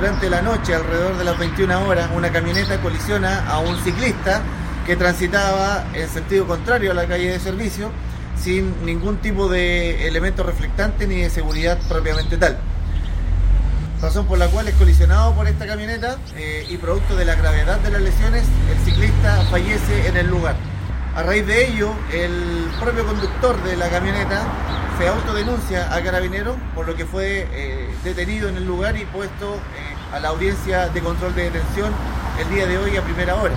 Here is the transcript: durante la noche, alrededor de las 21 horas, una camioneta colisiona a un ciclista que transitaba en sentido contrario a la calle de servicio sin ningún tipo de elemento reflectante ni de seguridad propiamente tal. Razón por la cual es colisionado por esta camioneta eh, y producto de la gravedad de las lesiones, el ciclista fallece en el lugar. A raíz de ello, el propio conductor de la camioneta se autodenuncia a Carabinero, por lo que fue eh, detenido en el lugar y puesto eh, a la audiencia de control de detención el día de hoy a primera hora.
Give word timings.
durante 0.00 0.30
la 0.30 0.40
noche, 0.40 0.74
alrededor 0.74 1.18
de 1.18 1.24
las 1.24 1.38
21 1.38 1.86
horas, 1.86 2.08
una 2.16 2.32
camioneta 2.32 2.80
colisiona 2.80 3.46
a 3.46 3.58
un 3.58 3.76
ciclista 3.84 4.40
que 4.86 4.96
transitaba 4.96 5.84
en 5.92 6.08
sentido 6.08 6.46
contrario 6.46 6.92
a 6.92 6.94
la 6.94 7.06
calle 7.06 7.30
de 7.30 7.38
servicio 7.38 7.90
sin 8.42 8.86
ningún 8.86 9.18
tipo 9.18 9.50
de 9.50 10.08
elemento 10.08 10.42
reflectante 10.42 11.06
ni 11.06 11.16
de 11.16 11.28
seguridad 11.28 11.78
propiamente 11.86 12.38
tal. 12.38 12.56
Razón 14.00 14.24
por 14.24 14.38
la 14.38 14.46
cual 14.46 14.68
es 14.68 14.74
colisionado 14.76 15.34
por 15.34 15.46
esta 15.46 15.66
camioneta 15.66 16.16
eh, 16.34 16.64
y 16.66 16.78
producto 16.78 17.14
de 17.14 17.26
la 17.26 17.34
gravedad 17.34 17.78
de 17.80 17.90
las 17.90 18.00
lesiones, 18.00 18.44
el 18.72 18.78
ciclista 18.90 19.44
fallece 19.50 20.08
en 20.08 20.16
el 20.16 20.28
lugar. 20.28 20.56
A 21.14 21.24
raíz 21.24 21.46
de 21.46 21.66
ello, 21.66 21.92
el 22.10 22.70
propio 22.80 23.04
conductor 23.04 23.62
de 23.64 23.76
la 23.76 23.90
camioneta 23.90 24.46
se 25.00 25.08
autodenuncia 25.08 25.94
a 25.94 26.02
Carabinero, 26.02 26.56
por 26.74 26.86
lo 26.86 26.94
que 26.94 27.06
fue 27.06 27.48
eh, 27.52 27.88
detenido 28.04 28.50
en 28.50 28.56
el 28.58 28.66
lugar 28.66 28.96
y 28.98 29.06
puesto 29.06 29.54
eh, 29.54 29.89
a 30.12 30.18
la 30.18 30.28
audiencia 30.28 30.88
de 30.88 31.00
control 31.00 31.34
de 31.34 31.44
detención 31.44 31.92
el 32.40 32.48
día 32.50 32.66
de 32.66 32.78
hoy 32.78 32.96
a 32.96 33.02
primera 33.02 33.36
hora. 33.36 33.54